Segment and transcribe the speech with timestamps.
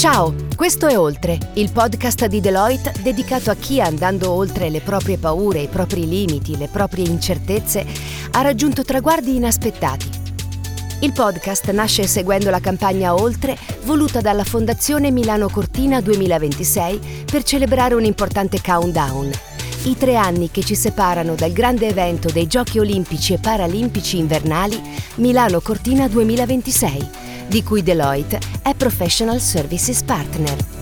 [0.00, 5.18] Ciao, questo è Oltre, il podcast di Deloitte dedicato a chi andando oltre le proprie
[5.18, 7.84] paure, i propri limiti, le proprie incertezze,
[8.30, 10.08] ha raggiunto traguardi inaspettati.
[11.00, 17.92] Il podcast nasce seguendo la campagna Oltre voluta dalla Fondazione Milano Cortina 2026 per celebrare
[17.92, 19.30] un importante countdown.
[19.82, 24.80] I tre anni che ci separano dal grande evento dei Giochi Olimpici e Paralimpici invernali
[25.16, 27.19] Milano Cortina 2026
[27.50, 30.79] di cui Deloitte è Professional Services Partner.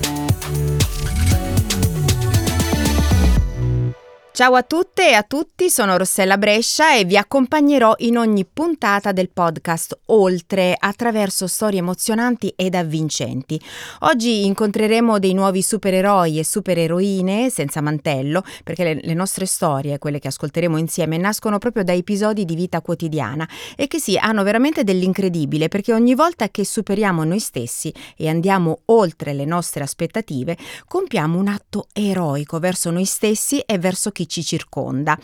[4.38, 9.10] Ciao a tutte e a tutti, sono Rossella Brescia e vi accompagnerò in ogni puntata
[9.10, 13.60] del podcast Oltre attraverso storie emozionanti ed avvincenti.
[14.02, 20.20] Oggi incontreremo dei nuovi supereroi e supereroine senza mantello, perché le, le nostre storie, quelle
[20.20, 24.84] che ascolteremo insieme, nascono proprio da episodi di vita quotidiana e che sì, hanno veramente
[24.84, 31.36] dell'incredibile, perché ogni volta che superiamo noi stessi e andiamo oltre le nostre aspettative, compiamo
[31.36, 35.18] un atto eroico verso noi stessi e verso chi ci circonda.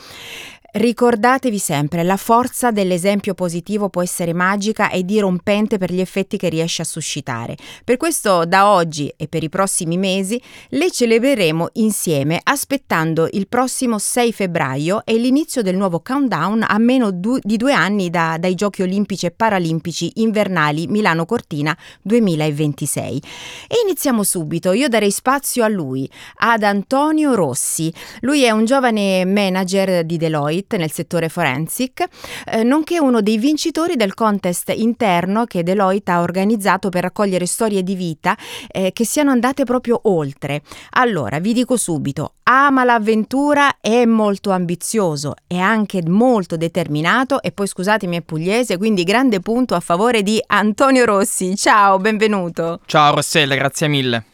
[0.77, 6.49] Ricordatevi sempre, la forza dell'esempio positivo può essere magica e dirompente per gli effetti che
[6.49, 7.57] riesce a suscitare.
[7.85, 14.01] Per questo da oggi e per i prossimi mesi le celebreremo insieme aspettando il prossimo
[14.01, 18.57] 6 febbraio e l'inizio del nuovo countdown a meno du- di due anni da, dai
[18.57, 23.23] Giochi Olimpici e Paralimpici invernali Milano Cortina 2026.
[23.69, 27.95] E iniziamo subito, io darei spazio a lui, ad Antonio Rossi.
[28.23, 32.05] Lui è un giovane manager di Deloitte Deloitte nel settore forensic,
[32.47, 37.83] eh, nonché uno dei vincitori del contest interno che Deloitte ha organizzato per raccogliere storie
[37.83, 38.37] di vita
[38.69, 40.63] eh, che siano andate proprio oltre.
[40.93, 47.67] Allora, vi dico subito, ama l'avventura, è molto ambizioso, è anche molto determinato e poi
[47.67, 51.55] scusatemi è pugliese, quindi grande punto a favore di Antonio Rossi.
[51.57, 52.81] Ciao, benvenuto.
[52.87, 54.25] Ciao Rossella, grazie mille.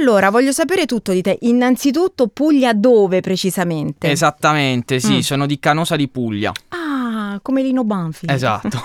[0.00, 1.38] Allora, voglio sapere tutto di te.
[1.42, 4.10] Innanzitutto, Puglia dove precisamente?
[4.10, 5.20] Esattamente, sì, mm.
[5.20, 6.52] sono di Canosa di Puglia.
[6.68, 6.77] Ah,
[7.40, 8.26] come Lino Banfi.
[8.28, 8.78] Esatto.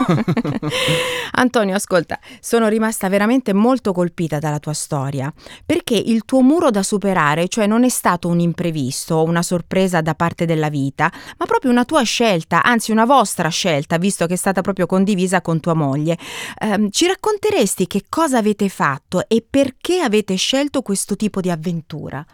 [1.33, 5.33] Antonio, ascolta, sono rimasta veramente molto colpita dalla tua storia,
[5.65, 10.01] perché il tuo muro da superare, cioè non è stato un imprevisto o una sorpresa
[10.01, 14.33] da parte della vita, ma proprio una tua scelta, anzi una vostra scelta, visto che
[14.33, 16.17] è stata proprio condivisa con tua moglie.
[16.59, 22.25] Eh, ci racconteresti che cosa avete fatto e perché avete scelto questo tipo di avventura?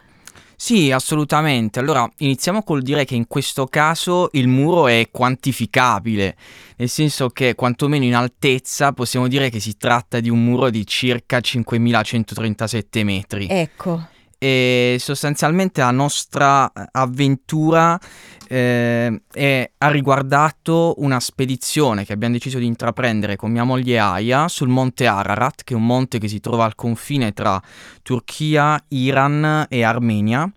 [0.61, 1.79] Sì, assolutamente.
[1.79, 6.35] Allora, iniziamo col dire che in questo caso il muro è quantificabile,
[6.75, 10.85] nel senso che quantomeno in altezza possiamo dire che si tratta di un muro di
[10.85, 13.47] circa 5137 metri.
[13.49, 17.99] Ecco e sostanzialmente la nostra eh, avventura
[18.47, 24.47] eh, è, ha riguardato una spedizione che abbiamo deciso di intraprendere con mia moglie Aya
[24.47, 27.61] sul monte Ararat, che è un monte che si trova al confine tra
[28.01, 30.49] Turchia, Iran e Armenia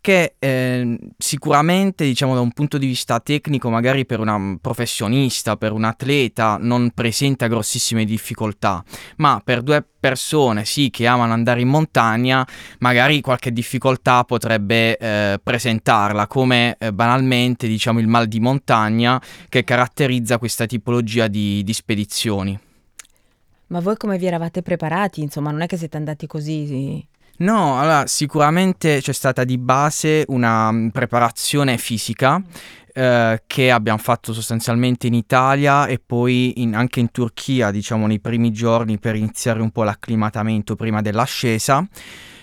[0.00, 5.72] che eh, sicuramente diciamo da un punto di vista tecnico magari per un professionista, per
[5.72, 8.82] un atleta non presenta grossissime difficoltà,
[9.16, 12.46] ma per due persone sì che amano andare in montagna
[12.78, 19.64] magari qualche difficoltà potrebbe eh, presentarla come eh, banalmente diciamo il mal di montagna che
[19.64, 22.58] caratterizza questa tipologia di, di spedizioni.
[23.66, 25.20] Ma voi come vi eravate preparati?
[25.20, 27.06] Insomma, non è che siete andati così sì.
[27.40, 32.42] No, allora sicuramente c'è stata di base una mm, preparazione fisica
[32.92, 38.20] eh, che abbiamo fatto sostanzialmente in Italia e poi in, anche in Turchia, diciamo nei
[38.20, 41.86] primi giorni per iniziare un po' l'acclimatamento prima dell'ascesa.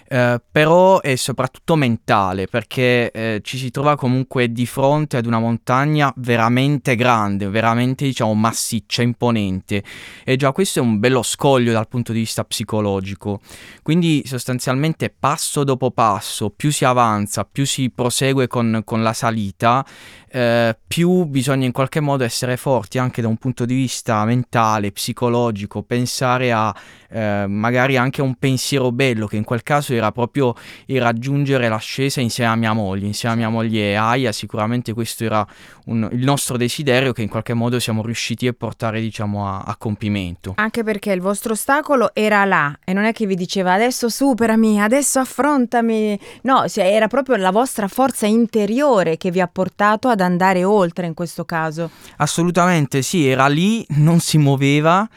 [0.09, 5.39] Eh, però è soprattutto mentale perché eh, ci si trova comunque di fronte ad una
[5.39, 9.83] montagna veramente grande, veramente diciamo massiccia, imponente
[10.23, 13.41] e già questo è un bello scoglio dal punto di vista psicologico.
[13.83, 19.85] Quindi sostanzialmente passo dopo passo, più si avanza, più si prosegue con, con la salita,
[20.29, 24.91] eh, più bisogna in qualche modo essere forti anche da un punto di vista mentale,
[24.91, 26.73] psicologico, pensare a
[27.09, 30.55] eh, magari anche un pensiero bello che in quel caso era proprio
[30.87, 35.45] il raggiungere l'ascesa insieme a mia moglie, insieme a mia moglie Aya, sicuramente questo era
[35.85, 39.75] un, il nostro desiderio che in qualche modo siamo riusciti a portare diciamo a, a,
[39.77, 40.53] compimento.
[40.57, 44.81] Anche perché il vostro ostacolo era là e non è che vi diceva adesso superami,
[44.81, 50.63] adesso affrontami, no, era proprio la vostra forza interiore che vi ha portato ad andare
[50.63, 51.89] oltre in questo caso.
[52.17, 55.07] Assolutamente sì, era lì, non si muoveva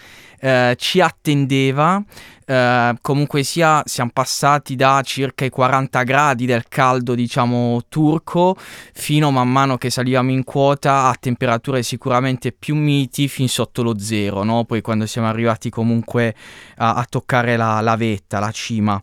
[0.40, 2.02] eh, ci attendeva.
[2.50, 8.56] Uh, comunque sia, siamo passati da circa i 40 gradi del caldo, diciamo, turco,
[8.92, 13.96] fino man mano che salivamo in quota a temperature sicuramente più miti, fin sotto lo
[14.00, 14.64] zero, no?
[14.64, 16.34] Poi quando siamo arrivati comunque
[16.78, 19.00] a, a toccare la, la, vetta, la cima.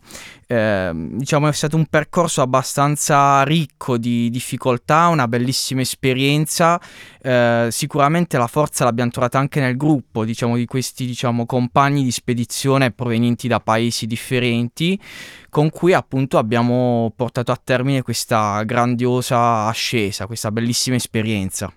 [0.50, 6.80] Uh, diciamo è stato un percorso abbastanza ricco di difficoltà, una bellissima esperienza.
[7.22, 12.10] Uh, sicuramente la forza l'abbiamo trovata anche nel gruppo, diciamo, di questi diciamo, compagni di
[12.10, 14.98] spedizione provenienti da paesi differenti
[15.50, 21.70] con cui appunto abbiamo portato a termine questa grandiosa ascesa, questa bellissima esperienza.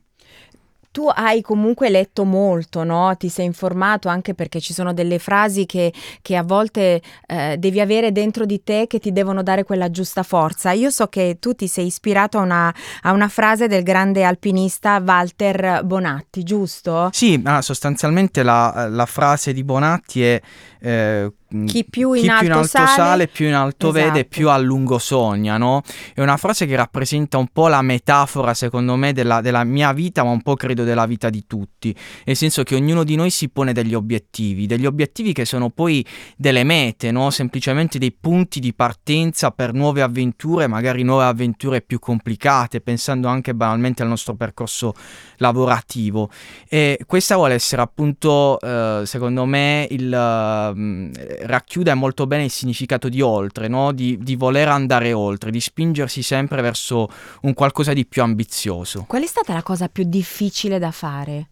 [0.91, 3.15] Tu hai comunque letto molto, no?
[3.15, 7.79] Ti sei informato anche perché ci sono delle frasi che, che a volte eh, devi
[7.79, 10.71] avere dentro di te che ti devono dare quella giusta forza.
[10.71, 15.01] Io so che tu ti sei ispirato a una, a una frase del grande alpinista
[15.03, 17.09] Walter Bonatti, giusto?
[17.13, 20.41] Sì, ah, sostanzialmente la, la, frase di Bonatti è
[20.83, 21.31] eh,
[21.65, 24.05] chi più in, chi alto, più in alto sale, sale, più in alto esatto.
[24.05, 25.83] vede, più a lungo sogna, no?
[26.13, 30.23] È una frase che rappresenta un po' la metafora, secondo me, della, della, mia vita,
[30.23, 31.95] ma un po' credo della vita di tutti.
[32.25, 36.05] Nel senso che ognuno di noi si pone degli obiettivi, degli obiettivi che sono poi
[36.37, 37.29] delle mete, no?
[37.29, 43.53] Semplicemente dei punti di partenza per nuove avventure, magari nuove avventure più complicate, pensando anche
[43.53, 44.93] banalmente al nostro percorso
[45.37, 46.29] lavorativo.
[46.67, 53.09] E questa vuole essere appunto, eh, secondo me, il uh, racchiude molto bene il significato
[53.09, 53.91] di oltre, no?
[53.91, 57.09] di, di, voler andare oltre, di spingersi sempre verso
[57.41, 59.05] un qualcosa di più ambizioso.
[59.07, 61.47] Qual è stata la cosa più difficile da fare?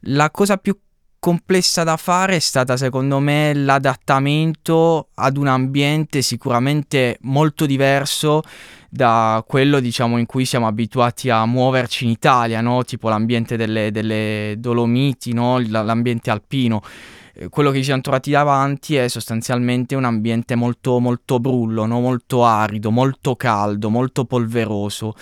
[0.00, 0.76] La cosa più
[1.18, 8.42] complessa da fare è stata secondo me l'adattamento ad un ambiente sicuramente molto diverso
[8.88, 12.84] da quello diciamo in cui siamo abituati a muoverci in Italia, no?
[12.84, 15.58] tipo l'ambiente delle, delle Dolomiti, no?
[15.58, 16.82] l'ambiente alpino.
[17.38, 22.00] Eh, quello che ci siamo trovati davanti è sostanzialmente un ambiente molto, molto brullo, no?
[22.00, 25.14] molto arido, molto caldo, molto polveroso.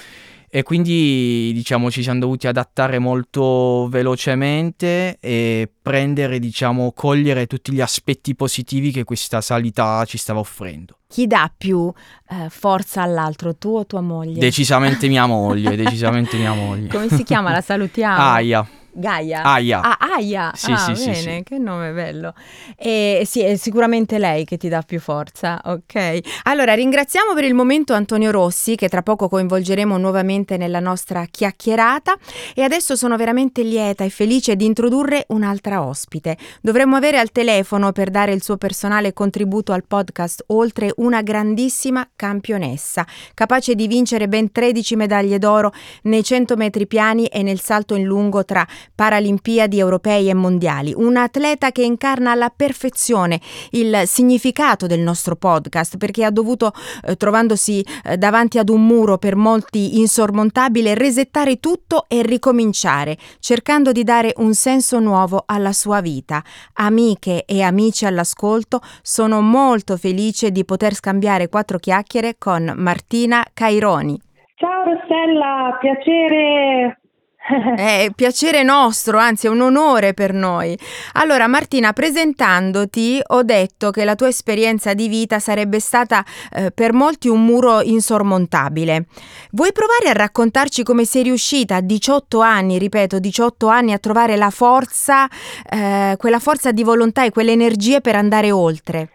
[0.49, 7.81] E quindi diciamo ci siamo dovuti adattare molto velocemente e prendere, diciamo, cogliere tutti gli
[7.81, 10.99] aspetti positivi che questa salita ci stava offrendo.
[11.09, 11.93] Chi dà più
[12.29, 14.39] eh, forza all'altro, tu o tua moglie?
[14.39, 16.87] Decisamente mia moglie, decisamente mia moglie.
[16.87, 17.51] Come si chiama?
[17.51, 18.17] La salutiamo?
[18.17, 18.69] Aia.
[18.95, 19.43] Gaia?
[19.43, 19.81] Aia.
[19.81, 20.53] Ah, Aia.
[20.55, 22.35] Sì, ah, sì, bene, sì, che nome bello.
[22.77, 26.21] E sì, è sicuramente lei che ti dà più forza, ok?
[26.45, 32.17] Allora, ringraziamo per il momento Antonio Rossi, che tra poco coinvolgeremo nuovamente nella nostra chiacchierata.
[32.55, 36.37] E adesso sono veramente lieta e felice di introdurre un'altra ospite.
[36.61, 42.09] Dovremmo avere al telefono per dare il suo personale contributo al podcast oltre una grandissima
[42.15, 47.95] campionessa, capace di vincere ben 13 medaglie d'oro nei 100 metri piani e nel salto
[47.95, 53.41] in lungo tra Paralimpiadi europei e mondiali, un atleta che incarna alla perfezione
[53.71, 56.73] il significato del nostro podcast perché ha dovuto,
[57.07, 63.93] eh, trovandosi eh, davanti ad un muro per molti insormontabile, resettare tutto e ricominciare, cercando
[63.93, 66.43] di dare un senso nuovo alla sua vita.
[66.75, 74.21] Amiche e amici all'ascolto, sono molto felice di poter scambiare quattro chiacchiere con Martina Caironi.
[74.57, 77.01] Ciao Rossella, piacere
[77.77, 80.79] è piacere nostro, anzi è un onore per noi.
[81.13, 86.93] Allora Martina, presentandoti ho detto che la tua esperienza di vita sarebbe stata eh, per
[86.93, 89.07] molti un muro insormontabile.
[89.53, 94.37] Vuoi provare a raccontarci come sei riuscita a 18 anni, ripeto, 18 anni a trovare
[94.37, 95.29] la forza,
[95.69, 99.14] eh, quella forza di volontà e quelle energie per andare oltre?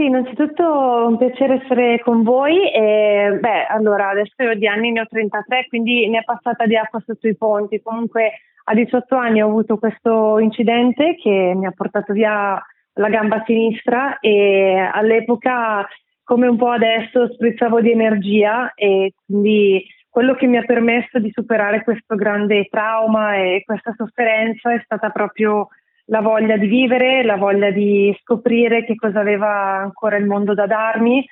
[0.00, 0.64] Sì, innanzitutto
[1.08, 2.72] un piacere essere con voi.
[2.72, 6.74] E, beh, allora, adesso io di anni ne ho 33, quindi ne è passata di
[6.74, 7.82] acqua sotto i ponti.
[7.82, 8.32] Comunque
[8.64, 12.58] a 18 anni ho avuto questo incidente che mi ha portato via
[12.94, 15.86] la gamba sinistra e all'epoca,
[16.24, 21.30] come un po' adesso, sprizzavo di energia e quindi quello che mi ha permesso di
[21.30, 25.68] superare questo grande trauma e questa sofferenza è stata proprio
[26.10, 30.66] la voglia di vivere, la voglia di scoprire che cosa aveva ancora il mondo da
[30.66, 31.24] darmi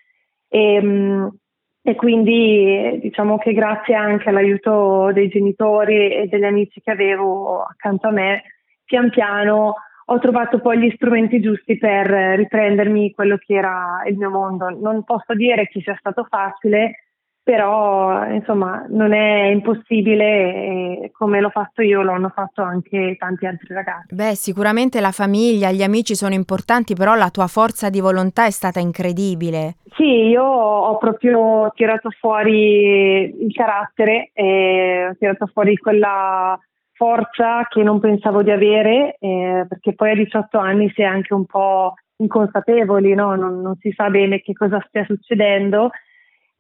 [0.49, 1.27] e, mm,
[1.83, 8.09] e quindi diciamo che grazie anche all'aiuto dei genitori e degli amici che avevo accanto
[8.09, 8.43] a me,
[8.85, 9.75] pian piano
[10.11, 14.71] ho trovato poi gli strumenti giusti per riprendermi quello che era il mio mondo.
[14.71, 17.08] Non posso dire che sia stato facile,
[17.49, 23.73] però insomma non è impossibile come l'ho fatto io lo hanno fatto anche tanti altri
[23.73, 24.15] ragazzi.
[24.15, 28.51] Beh, sicuramente la famiglia, gli amici sono importanti, però la tua forza di volontà è
[28.51, 29.77] stata incredibile.
[29.97, 36.55] Sì, io ho proprio tirato fuori il carattere, e ho tirato fuori quella
[36.93, 41.33] forza che non pensavo di avere, eh, perché poi a 18 anni si è anche
[41.33, 43.37] un po' inconsapevoli, no?
[43.37, 45.93] non, non, si sa bene che cosa stia succedendo.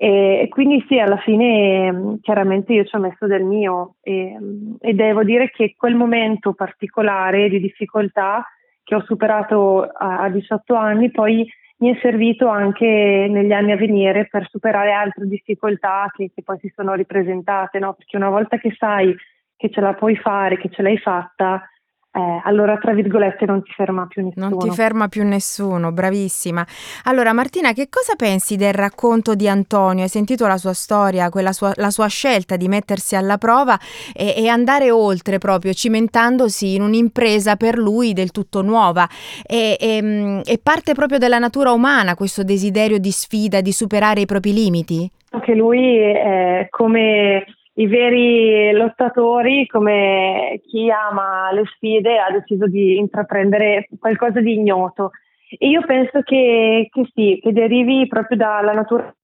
[0.00, 4.36] E, quindi sì, alla fine chiaramente io ci ho messo del mio e,
[4.78, 8.46] e devo dire che quel momento particolare di difficoltà
[8.84, 11.44] che ho superato a, a 18 anni poi
[11.78, 16.58] mi è servito anche negli anni a venire per superare altre difficoltà che, che poi
[16.60, 17.94] si sono ripresentate, no?
[17.94, 19.14] perché una volta che sai
[19.56, 21.68] che ce la puoi fare, che ce l'hai fatta,
[22.18, 24.48] eh, allora tra virgolette non ti ferma più nessuno.
[24.48, 26.66] Non ti ferma più nessuno, bravissima.
[27.04, 30.02] Allora Martina, che cosa pensi del racconto di Antonio?
[30.02, 33.78] Hai sentito la sua storia, sua, la sua scelta di mettersi alla prova
[34.12, 39.06] e, e, andare oltre proprio, cimentandosi in un'impresa per lui del tutto nuova.
[39.46, 44.26] E, e, e parte proprio dalla natura umana questo desiderio di sfida, di superare i
[44.26, 45.08] propri limiti?
[45.30, 47.44] Anche lui, eh, come
[47.78, 55.12] i veri lottatori, come chi ama le sfide, ha deciso di intraprendere qualcosa di ignoto.
[55.56, 59.14] E io penso che, che sì, che derivi proprio dalla natura.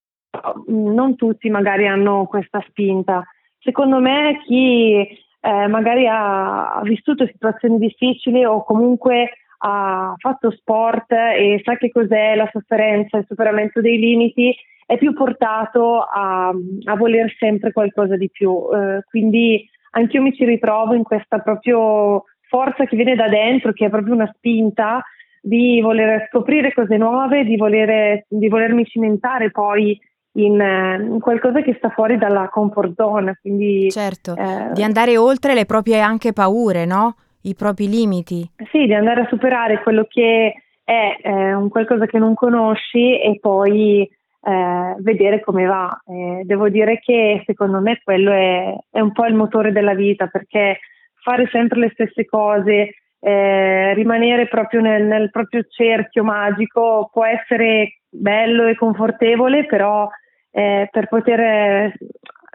[0.69, 3.25] Non tutti magari hanno questa spinta.
[3.59, 4.99] Secondo me chi
[5.41, 9.31] eh, magari ha vissuto situazioni difficili o comunque
[9.67, 14.55] ha fatto sport e sa che cos'è la sofferenza, il superamento dei limiti,
[14.85, 18.53] è più portato a, a voler sempre qualcosa di più.
[18.75, 23.87] Eh, quindi anch'io mi ci ritrovo in questa proprio forza che viene da dentro, che
[23.87, 25.03] è proprio una spinta
[25.41, 29.99] di voler scoprire cose nuove, di, volere, di volermi cimentare poi
[30.33, 33.39] in, in, qualcosa che sta fuori dalla comfort zone.
[33.41, 37.17] Quindi, certo, eh, di andare oltre le proprie anche paure, no?
[37.47, 38.49] I propri limiti.
[38.71, 43.39] Sì, di andare a superare quello che è eh, un qualcosa che non conosci e
[43.41, 45.91] poi eh, vedere come va.
[46.07, 50.27] Eh, devo dire che secondo me quello è, è, un po' il motore della vita
[50.27, 50.79] perché
[51.23, 58.01] fare sempre le stesse cose, eh, rimanere proprio nel, nel, proprio cerchio magico può essere
[58.09, 60.09] bello e confortevole, però
[60.51, 61.93] eh, per poter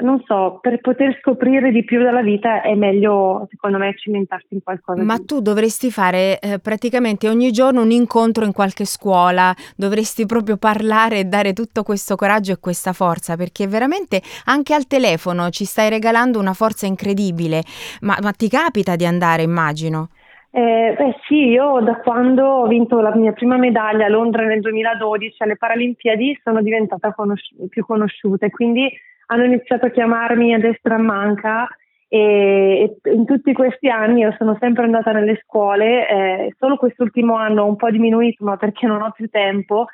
[0.02, 4.64] non so, per poter scoprire di più dalla vita è meglio, secondo me, cimentarsi in
[4.64, 5.04] qualcosa.
[5.04, 5.26] Ma di...
[5.26, 11.20] tu dovresti fare eh, praticamente ogni giorno un incontro in qualche scuola, dovresti proprio parlare
[11.20, 15.90] e dare tutto questo coraggio e questa forza, perché veramente anche al telefono ci stai
[15.90, 17.64] regalando una forza incredibile.
[18.02, 20.10] Ma, ma ti capita di andare, immagino?
[20.52, 24.62] Eh, beh sì, io da quando ho vinto la mia prima medaglia a Londra nel
[24.62, 28.92] 2012 alle Paralimpiadi sono diventata conosci- più conosciuta, quindi
[29.32, 31.68] hanno iniziato a chiamarmi a destra a manca
[32.08, 37.36] e, e, in tutti questi anni io sono sempre andata nelle scuole, eh, solo quest'ultimo
[37.36, 39.86] anno ho un po' diminuito ma perché non ho più tempo,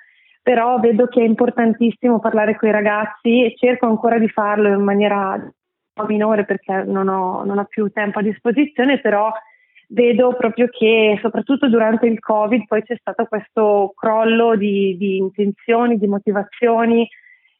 [0.41, 4.81] però vedo che è importantissimo parlare con i ragazzi e cerco ancora di farlo in
[4.81, 5.37] maniera
[6.07, 9.31] minore perché non ho, non ho più tempo a disposizione, però
[9.89, 15.97] vedo proprio che soprattutto durante il Covid poi c'è stato questo crollo di, di intenzioni,
[15.97, 17.07] di motivazioni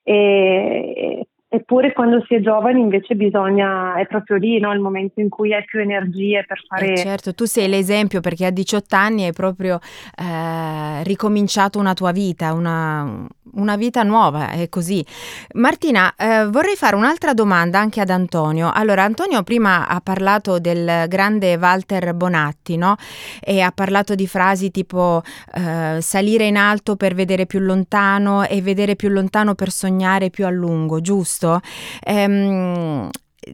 [0.04, 5.30] e, Eppure quando si è giovani invece bisogna, è proprio lì no, il momento in
[5.30, 6.94] cui hai più energie per fare...
[6.94, 9.80] Eh certo, tu sei l'esempio perché a 18 anni hai proprio
[10.18, 13.26] eh, ricominciato una tua vita, una,
[13.56, 15.06] una, vita nuova, è così.
[15.54, 18.72] Martina, eh, vorrei fare un'altra domanda anche ad Antonio.
[18.74, 22.96] Allora, Antonio prima ha parlato del grande Walter Bonatti, no?
[23.42, 25.22] E ha parlato di frasi tipo
[25.54, 30.46] eh, salire in alto per vedere più lontano e vedere più lontano per sognare più
[30.46, 31.62] a lungo, giusto?
[32.06, 33.10] ehm,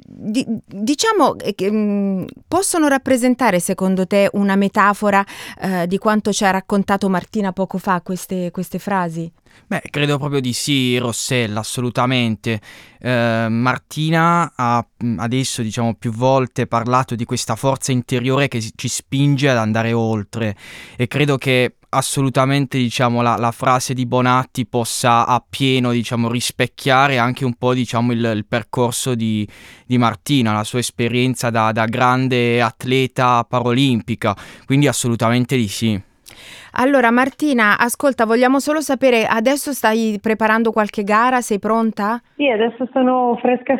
[0.05, 5.25] di, diciamo che mh, possono rappresentare secondo te una metafora
[5.59, 9.31] eh, di quanto ci ha raccontato Martina poco fa queste, queste frasi?
[9.67, 12.59] Beh, credo proprio di sì, Rossella, assolutamente.
[12.99, 14.85] Eh, Martina ha
[15.17, 20.55] adesso, diciamo, più volte parlato di questa forza interiore che ci spinge ad andare oltre
[20.97, 27.45] e credo che assolutamente diciamo, la, la, frase di Bonatti possa appieno diciamo, rispecchiare anche
[27.45, 29.47] un po' diciamo, il, il percorso di,
[29.85, 36.01] di, Martina, la sua esperienza da, da grande atleta paralimpica, quindi assolutamente di sì.
[36.73, 42.21] Allora Martina, ascolta, vogliamo solo sapere, adesso stai preparando qualche gara, sei pronta?
[42.35, 43.79] Sì, adesso sono fresca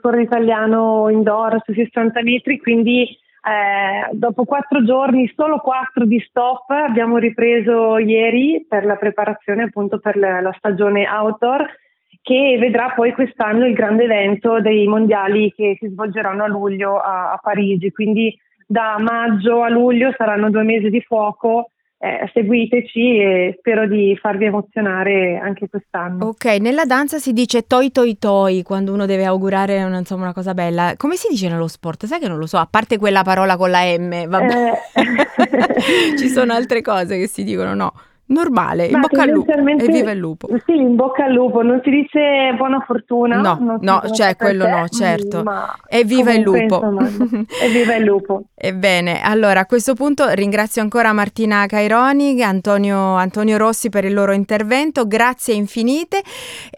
[0.00, 6.70] con l'italiano indoor su 60 metri, quindi eh, dopo quattro giorni, solo quattro di stop,
[6.70, 11.80] abbiamo ripreso ieri per la preparazione appunto per la, la stagione outdoor
[12.22, 17.32] che vedrà poi quest'anno il grande evento dei mondiali che si svolgeranno a luglio a,
[17.32, 17.90] a Parigi.
[17.90, 18.32] Quindi
[18.64, 21.71] da maggio a luglio saranno due mesi di fuoco
[22.04, 26.26] eh, seguiteci e spero di farvi emozionare anche quest'anno.
[26.26, 30.32] Ok, nella danza si dice toi toi toi quando uno deve augurare una, insomma, una
[30.32, 30.94] cosa bella.
[30.96, 32.06] Come si dice nello sport?
[32.06, 34.72] Sai che non lo so, a parte quella parola con la M, vabbè.
[34.94, 36.16] Eh.
[36.18, 37.92] Ci sono altre cose che si dicono, no
[38.32, 40.48] normale, in bocca al lupo e viva il lupo.
[40.66, 43.40] Sì, in bocca al lupo, non si dice buona fortuna.
[43.40, 45.44] No, no, cioè quello no, certo.
[45.88, 46.82] E viva il lupo.
[47.62, 48.44] e viva il lupo.
[48.54, 54.32] Ebbene, allora a questo punto ringrazio ancora Martina Caironi, Antonio, Antonio Rossi per il loro
[54.32, 56.22] intervento, grazie infinite.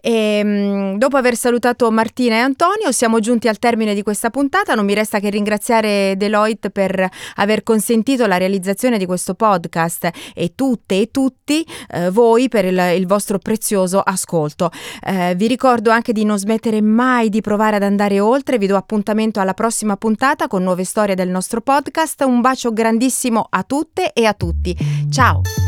[0.01, 4.73] E, mh, dopo aver salutato Martina e Antonio siamo giunti al termine di questa puntata,
[4.73, 10.53] non mi resta che ringraziare Deloitte per aver consentito la realizzazione di questo podcast e
[10.55, 14.71] tutte e tutti tutti eh, voi per il, il, vostro prezioso ascolto.
[15.05, 18.75] Eh, vi ricordo anche di non smettere mai di provare ad andare oltre, vi do
[18.75, 22.23] appuntamento alla prossima puntata con nuove storie del nostro podcast.
[22.23, 24.75] Un bacio grandissimo a tutte e a tutti.
[25.11, 25.64] Ciao!